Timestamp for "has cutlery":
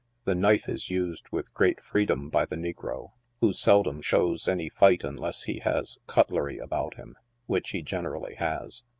5.59-6.57